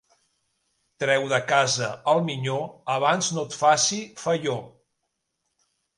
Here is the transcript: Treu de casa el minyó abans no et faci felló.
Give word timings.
Treu 1.03 1.27
de 1.33 1.39
casa 1.51 1.89
el 2.13 2.23
minyó 2.29 2.57
abans 2.97 3.29
no 3.37 3.47
et 3.51 3.59
faci 3.61 4.03
felló. 4.23 4.57